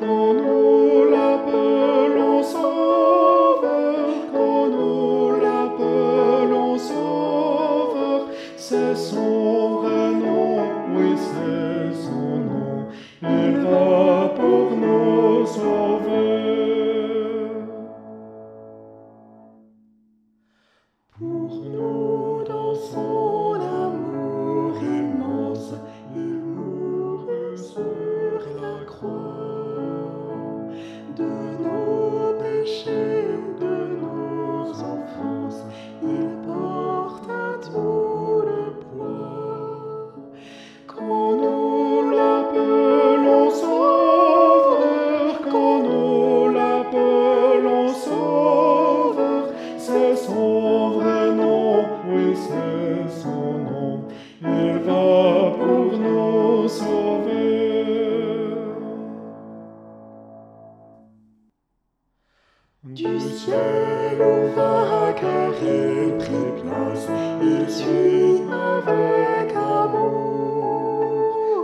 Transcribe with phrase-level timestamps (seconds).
[0.00, 8.20] Quand nous l'appelons Sauveur, quand nous l'appelons Sauveur,
[8.56, 9.37] c'est son
[21.18, 25.74] Pour nous dans son amour immense,
[26.14, 29.34] il mourut sur la croix.
[31.16, 31.30] De
[31.64, 33.17] nos péchés,
[62.94, 67.06] Du ciel au car il prit place,
[67.42, 70.92] il suit avec amour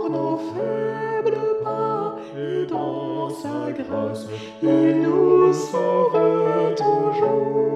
[0.07, 4.27] nos faibles pas, et dans sa grâce,
[4.61, 7.73] il nous sauve toujours.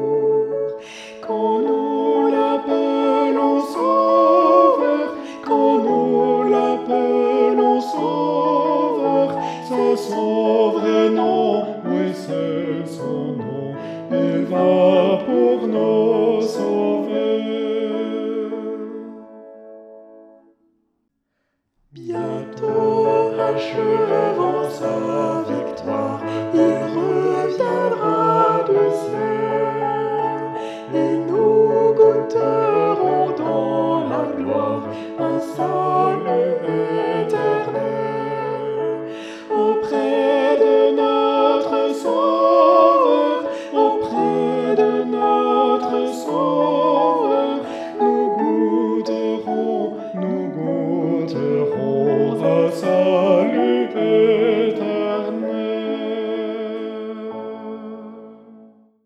[1.25, 9.27] Quand nous l'appelons sauveur, quand nous l'appelons sauveur,
[9.67, 13.18] c'est son vrai nom, oui c'est son
[14.11, 17.39] il vint pour nous sauver.
[21.91, 24.28] Bientôt achevé.